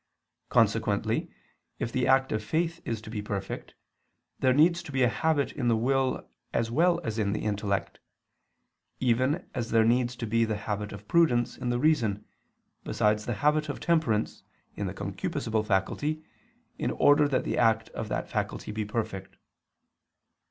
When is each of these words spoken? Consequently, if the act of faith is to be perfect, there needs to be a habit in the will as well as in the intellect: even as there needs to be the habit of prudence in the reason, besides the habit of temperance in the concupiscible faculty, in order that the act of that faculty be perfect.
Consequently, 0.49 1.29
if 1.77 1.91
the 1.91 2.07
act 2.07 2.31
of 2.31 2.43
faith 2.43 2.81
is 2.85 3.01
to 3.03 3.11
be 3.11 3.21
perfect, 3.21 3.75
there 4.39 4.51
needs 4.51 4.81
to 4.81 4.91
be 4.91 5.03
a 5.03 5.07
habit 5.07 5.51
in 5.51 5.67
the 5.67 5.75
will 5.77 6.27
as 6.53 6.71
well 6.71 6.99
as 7.03 7.19
in 7.19 7.33
the 7.33 7.41
intellect: 7.43 7.99
even 8.99 9.47
as 9.53 9.69
there 9.69 9.85
needs 9.85 10.15
to 10.15 10.25
be 10.25 10.43
the 10.43 10.57
habit 10.57 10.91
of 10.91 11.07
prudence 11.07 11.55
in 11.55 11.69
the 11.69 11.77
reason, 11.77 12.25
besides 12.83 13.27
the 13.27 13.35
habit 13.45 13.69
of 13.69 13.79
temperance 13.79 14.41
in 14.75 14.87
the 14.87 14.93
concupiscible 14.95 15.63
faculty, 15.63 16.23
in 16.79 16.89
order 16.89 17.27
that 17.27 17.43
the 17.43 17.59
act 17.59 17.89
of 17.89 18.07
that 18.09 18.27
faculty 18.27 18.71
be 18.71 18.83
perfect. 18.83 19.35